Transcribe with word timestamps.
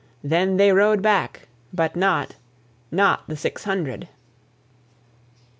Then 0.23 0.57
they 0.57 0.71
rode 0.71 1.03
back, 1.03 1.47
but 1.71 1.95
not 1.95 2.35
Not 2.89 3.21
the 3.27 3.37
six 3.37 3.65
hundred. 3.65 4.07